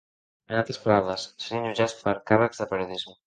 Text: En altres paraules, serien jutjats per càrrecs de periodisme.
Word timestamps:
En 0.53 0.61
altres 0.61 0.79
paraules, 0.85 1.27
serien 1.45 1.67
jutjats 1.69 1.95
per 2.05 2.17
càrrecs 2.31 2.63
de 2.65 2.69
periodisme. 2.73 3.17